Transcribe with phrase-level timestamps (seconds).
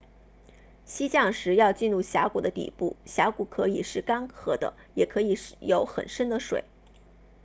[0.83, 6.63] 溪降时要进入峡谷的底部峡谷可以是干涸的也可以有很深的水